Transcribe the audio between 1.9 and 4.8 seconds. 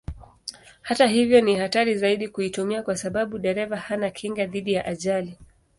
zaidi kuitumia kwa sababu dereva hana kinga dhidi